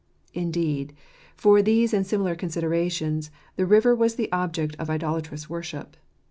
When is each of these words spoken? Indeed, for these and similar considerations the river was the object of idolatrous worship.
Indeed, 0.33 0.95
for 1.35 1.61
these 1.61 1.93
and 1.93 2.07
similar 2.07 2.33
considerations 2.33 3.29
the 3.55 3.67
river 3.67 3.93
was 3.95 4.15
the 4.15 4.31
object 4.31 4.75
of 4.79 4.89
idolatrous 4.89 5.47
worship. 5.47 5.95